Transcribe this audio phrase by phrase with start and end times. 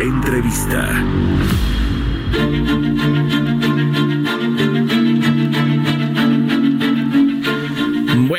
[0.00, 0.88] Entrevista.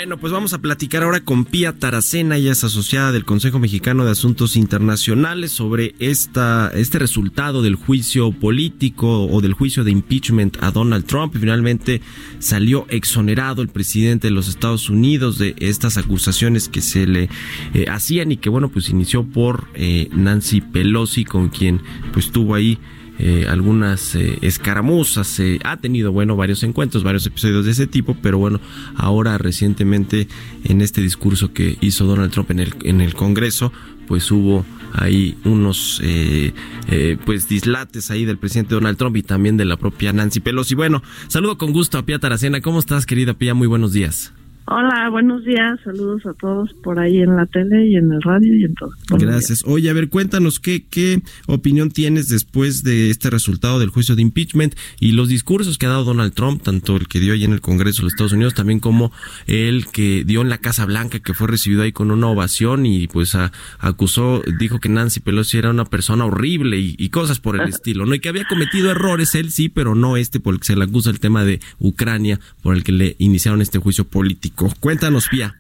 [0.05, 4.05] Bueno, pues vamos a platicar ahora con Pía Taracena, ella es asociada del Consejo Mexicano
[4.05, 10.61] de Asuntos Internacionales sobre esta, este resultado del juicio político o del juicio de impeachment
[10.61, 11.35] a Donald Trump.
[11.35, 12.01] Finalmente
[12.37, 17.27] salió exonerado el presidente de los Estados Unidos de estas acusaciones que se le
[17.73, 21.81] eh, hacían y que bueno, pues inició por eh, Nancy Pelosi con quien
[22.13, 22.77] pues tuvo ahí
[23.19, 28.15] eh, algunas eh, escaramuzas, eh, ha tenido, bueno, varios encuentros, varios episodios de ese tipo,
[28.21, 28.59] pero bueno,
[28.95, 30.27] ahora recientemente
[30.63, 33.71] en este discurso que hizo Donald Trump en el, en el Congreso,
[34.07, 36.53] pues hubo ahí unos eh,
[36.87, 40.75] eh, pues dislates ahí del presidente Donald Trump y también de la propia Nancy Pelosi.
[40.75, 42.61] Bueno, saludo con gusto a Pia Taracena.
[42.61, 43.53] ¿Cómo estás, querida Pia?
[43.53, 44.33] Muy buenos días.
[44.67, 48.51] Hola, buenos días, saludos a todos por ahí en la tele y en el radio
[48.57, 48.89] y en todo.
[49.09, 49.61] Gracias.
[49.67, 54.23] Oye, a ver, cuéntanos qué, qué opinión tienes después de este resultado del juicio de
[54.23, 57.53] impeachment y los discursos que ha dado Donald Trump, tanto el que dio ahí en
[57.53, 59.11] el Congreso de los Estados Unidos, también como
[59.45, 63.07] el que dio en la Casa Blanca, que fue recibido ahí con una ovación y
[63.07, 67.55] pues a- acusó, dijo que Nancy Pelosi era una persona horrible y, y cosas por
[67.61, 68.15] el estilo, ¿no?
[68.15, 70.85] Y que había cometido errores él sí, pero no este por el que se le
[70.85, 74.54] acusa el tema de Ucrania, por el que le iniciaron este juicio político.
[74.79, 75.53] Cuéntanos, Pía.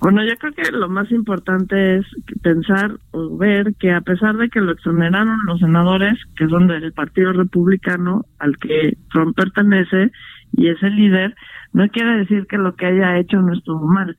[0.00, 2.06] Bueno, yo creo que lo más importante es
[2.40, 6.92] pensar o ver que a pesar de que lo exoneraron los senadores, que son del
[6.92, 10.12] Partido Republicano al que Trump pertenece
[10.56, 11.34] y es el líder,
[11.72, 14.16] no quiere decir que lo que haya hecho no estuvo mal.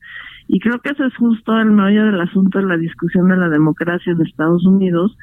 [0.49, 3.47] Y creo que ese es justo el meollo del asunto de la discusión de la
[3.47, 5.15] democracia en Estados Unidos,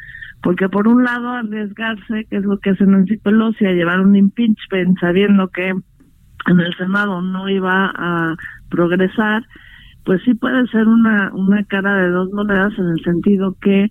[0.43, 4.17] porque por un lado arriesgarse, que es lo que hace Nancy Pelosi, a llevar un
[4.17, 8.37] impeachment sabiendo que en el Senado no iba a
[8.69, 9.45] progresar,
[10.05, 13.89] pues sí puede ser una, una cara de dos monedas en el sentido que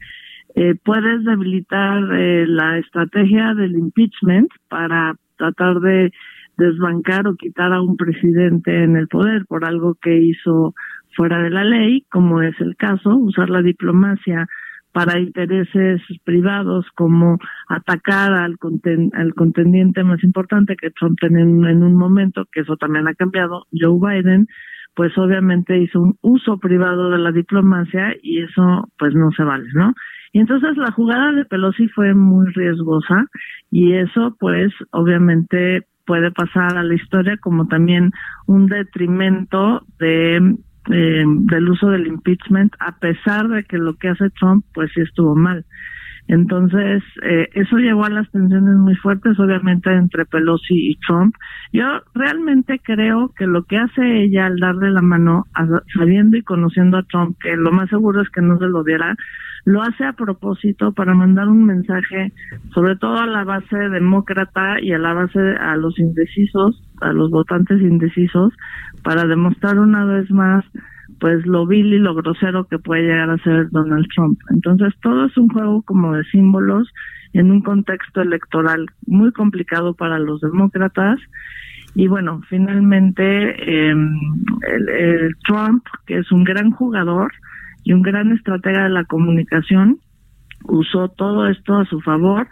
[0.55, 6.11] eh, puedes debilitar eh, la estrategia del impeachment para tratar de
[6.57, 10.73] desbancar o quitar a un presidente en el poder por algo que hizo
[11.15, 14.47] fuera de la ley, como es el caso, usar la diplomacia
[14.95, 21.65] para intereses privados como atacar al, conten- al contendiente más importante que Trump tenía en,
[21.65, 24.47] en un momento, que eso también ha cambiado, Joe Biden,
[24.95, 29.67] pues obviamente hizo un uso privado de la diplomacia y eso pues no se vale,
[29.73, 29.93] ¿no?
[30.31, 33.25] Y entonces la jugada de Pelosi fue muy riesgosa
[33.69, 38.11] y eso pues obviamente puede pasar a la historia como también
[38.47, 40.55] un detrimento de
[40.91, 45.01] eh, del uso del impeachment a pesar de que lo que hace Trump pues sí
[45.01, 45.65] estuvo mal.
[46.27, 51.35] Entonces, eh, eso llevó a las tensiones muy fuertes, obviamente, entre Pelosi y Trump.
[51.71, 51.85] Yo
[52.15, 56.97] realmente creo que lo que hace ella al darle la mano, a- sabiendo y conociendo
[56.97, 59.15] a Trump, que lo más seguro es que no se lo diera,
[59.65, 62.31] lo hace a propósito para mandar un mensaje,
[62.73, 67.29] sobre todo a la base demócrata y a la base a los indecisos, a los
[67.31, 68.53] votantes indecisos,
[69.03, 70.65] para demostrar una vez más
[71.19, 74.39] pues lo vil y lo grosero que puede llegar a ser Donald Trump.
[74.49, 76.91] Entonces todo es un juego como de símbolos
[77.33, 81.19] en un contexto electoral muy complicado para los demócratas
[81.93, 83.97] y bueno, finalmente el,
[84.97, 87.31] el Trump, que es un gran jugador
[87.83, 89.99] y un gran estratega de la comunicación,
[90.63, 92.47] usó todo esto a su favor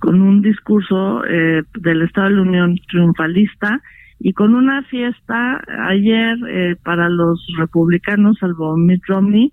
[0.00, 3.80] con un discurso eh, del Estado de la Unión triunfalista
[4.18, 9.52] y con una fiesta ayer eh, para los republicanos, salvo Mitt Romney,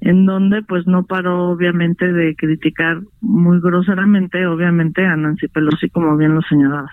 [0.00, 6.16] en donde pues no paró obviamente de criticar muy groseramente, obviamente, a Nancy Pelosi, como
[6.16, 6.92] bien lo señalabas.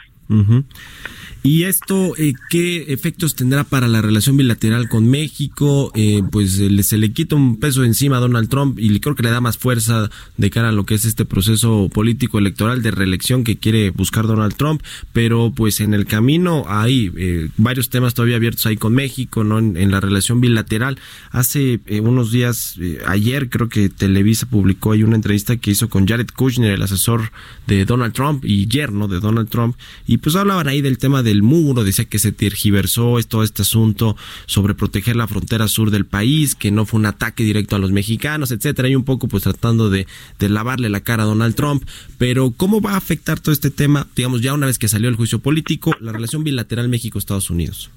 [1.46, 5.92] ¿Y esto eh, qué efectos tendrá para la relación bilateral con México?
[5.94, 9.22] Eh, pues eh, se le quita un peso encima a Donald Trump y creo que
[9.22, 12.90] le da más fuerza de cara a lo que es este proceso político electoral de
[12.90, 14.82] reelección que quiere buscar Donald Trump,
[15.14, 19.60] pero pues en el camino hay eh, varios temas todavía abiertos ahí con México, ¿no?
[19.60, 20.98] En, la relación bilateral.
[21.30, 25.90] Hace eh, unos días, eh, ayer creo que Televisa publicó ahí una entrevista que hizo
[25.90, 27.32] con Jared Kushner, el asesor
[27.68, 29.76] de Donald Trump y yerno de Donald Trump,
[30.08, 33.64] y pues hablaban ahí del tema del del muro, decía que se tergiversó todo este
[33.64, 34.16] asunto
[34.46, 37.92] sobre proteger la frontera sur del país, que no fue un ataque directo a los
[37.92, 40.08] mexicanos, etcétera, y un poco pues tratando de,
[40.40, 41.84] de lavarle la cara a Donald Trump.
[42.18, 45.16] Pero ¿cómo va a afectar todo este tema, digamos, ya una vez que salió el
[45.16, 47.92] juicio político, la relación bilateral México-Estados Unidos?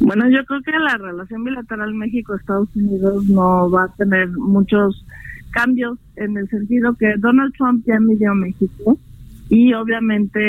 [0.00, 5.04] Bueno, yo creo que la relación bilateral México-Estados Unidos no va a tener muchos
[5.52, 8.98] cambios en el sentido que Donald Trump ya midió México
[9.48, 10.40] y obviamente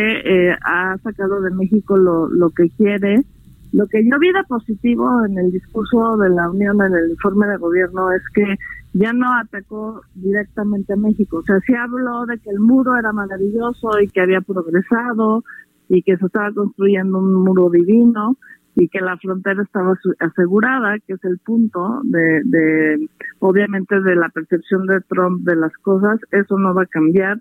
[0.52, 3.24] eh, ha sacado de México lo, lo que quiere.
[3.72, 7.48] Lo que yo vi de positivo en el discurso de la Unión, en el informe
[7.48, 8.56] de gobierno, es que
[8.94, 11.38] ya no atacó directamente a México.
[11.38, 15.44] O sea, sí habló de que el muro era maravilloso y que había progresado
[15.90, 18.38] y que se estaba construyendo un muro divino,
[18.76, 23.08] y que la frontera estaba asegurada, que es el punto de, de,
[23.40, 27.40] obviamente, de la percepción de Trump de las cosas, eso no va a cambiar,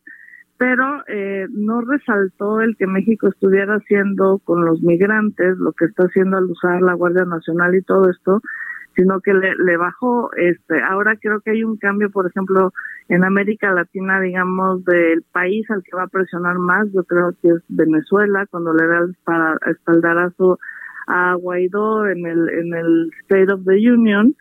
[0.62, 6.04] pero eh, no resaltó el que México estuviera haciendo con los migrantes, lo que está
[6.04, 8.40] haciendo al usar la Guardia Nacional y todo esto,
[8.94, 12.72] sino que le, bajó, este, ahora creo que hay un cambio, por ejemplo,
[13.08, 17.48] en América Latina, digamos, del país al que va a presionar más, yo creo que
[17.48, 19.16] es Venezuela, cuando le da el
[19.68, 20.60] espaldarazo
[21.08, 24.36] a Guaidó en el, en el State of the Union.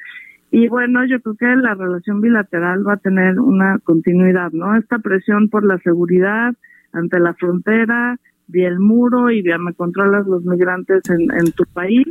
[0.52, 4.76] Y bueno, yo creo que la relación bilateral va a tener una continuidad, ¿no?
[4.76, 6.54] Esta presión por la seguridad
[6.92, 11.64] ante la frontera, vía el muro y vía me controlas los migrantes en, en tu
[11.74, 12.06] país.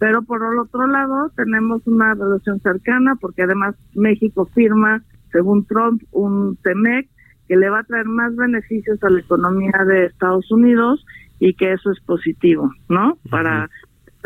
[0.00, 6.02] Pero por el otro lado, tenemos una relación cercana porque además México firma, según Trump,
[6.10, 7.08] un TEMEC
[7.46, 11.04] que le va a traer más beneficios a la economía de Estados Unidos
[11.40, 13.18] y que eso es positivo, ¿no?
[13.30, 13.70] Para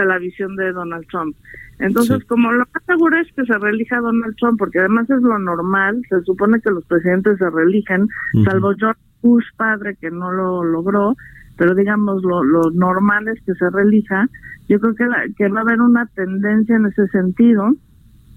[0.05, 1.37] la visión de Donald Trump.
[1.79, 5.39] Entonces, como lo más seguro es que se reelija Donald Trump, porque además es lo
[5.39, 8.07] normal, se supone que los presidentes se reeligen,
[8.45, 11.17] salvo George Bush padre que no lo logró,
[11.57, 14.29] pero digamos lo, lo normal es que se reelija.
[14.69, 15.05] Yo creo que,
[15.37, 17.73] que va a haber una tendencia en ese sentido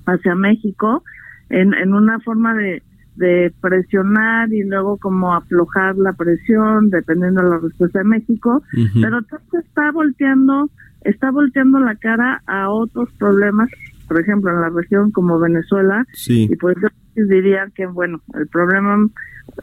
[0.06, 1.04] hacia México,
[1.50, 2.82] en, en una forma de,
[3.16, 8.62] de presionar y luego como aflojar la presión dependiendo de la respuesta de México,
[9.02, 10.70] pero todo está volteando,
[11.06, 13.70] está volteando la cara a otros problemas,
[14.08, 19.08] por ejemplo en la región como Venezuela, y por eso diría que bueno, el problema,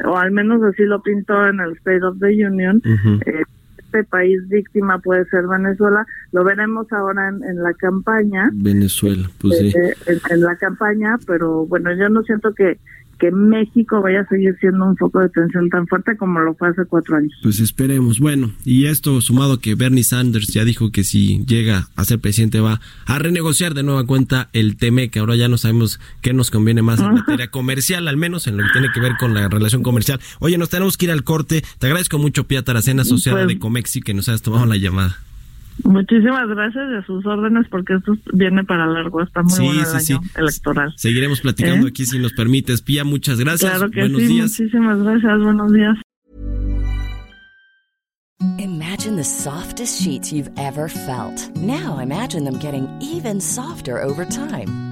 [0.05, 2.81] o al menos así lo pintó en el State of the Union,
[3.27, 3.43] eh,
[3.93, 8.49] este país víctima puede ser Venezuela, lo veremos ahora en, la campaña.
[8.55, 9.73] Venezuela, pues sí.
[9.77, 12.79] Eh, en la campaña, pero bueno, yo no siento que
[13.23, 16.71] que México vaya a seguir siendo un foco de tensión tan fuerte como lo fue
[16.71, 17.33] hace cuatro años.
[17.41, 18.19] Pues esperemos.
[18.19, 22.59] Bueno, y esto sumado que Bernie Sanders ya dijo que si llega a ser presidente
[22.59, 26.51] va a renegociar de nueva cuenta el TME, que ahora ya no sabemos qué nos
[26.51, 29.49] conviene más en materia comercial, al menos en lo que tiene que ver con la
[29.49, 30.19] relación comercial.
[30.41, 31.63] Oye, nos tenemos que ir al corte.
[31.79, 35.19] Te agradezco mucho, Pia Taracena, asociada pues de Comexi, que nos hayas tomado la llamada.
[35.85, 39.97] Muchísimas gracias y a sus órdenes porque esto viene para largo, está muy bueno el
[39.97, 40.93] año electoral.
[40.97, 41.91] Seguiremos platicando ¿Eh?
[41.91, 42.83] aquí si nos permites.
[42.83, 43.71] Pía, muchas gracias.
[43.71, 44.51] Claro que buenos sí, días.
[44.51, 45.97] muchísimas gracias, buenos días.
[48.59, 51.49] Imagine the softest sheets you've ever felt.
[51.57, 54.92] Now imagine them getting even softer over time.